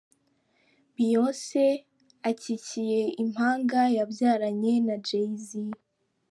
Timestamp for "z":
5.47-5.49